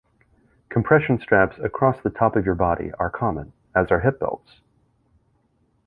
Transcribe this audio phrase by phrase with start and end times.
[0.69, 4.59] Compression straps across the top of your body are common as are hip belts.